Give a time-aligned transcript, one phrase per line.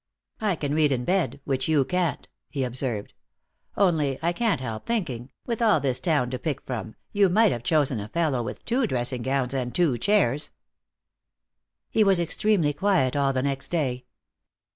[0.39, 3.13] "I can read in bed, which you can't," he observed.
[3.77, 7.61] "Only, I can't help thinking, with all this town to pick from, you might have
[7.61, 10.49] chosen a fellow with two dressing gowns and two chairs."
[11.91, 14.05] He was extremely quiet all the next day.